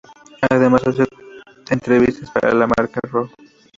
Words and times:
Además 0.49 0.81
hace 0.87 1.05
entrevistas 1.69 2.31
para 2.31 2.55
la 2.55 2.65
marca 2.65 2.99
Raw. 3.03 3.29